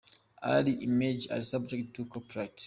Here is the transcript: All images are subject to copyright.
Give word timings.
All 0.41 0.67
images 0.67 1.27
are 1.27 1.43
subject 1.43 1.93
to 1.93 2.05
copyright. 2.05 2.59